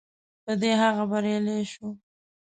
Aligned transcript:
په 0.43 0.51
دې 0.61 0.71
هغه 0.81 1.03
بریالی 1.11 1.61
شو. 1.71 1.87